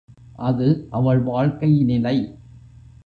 [0.39, 0.87] அது
[0.89, 2.15] அவள் வாழ்க்கை நிலை.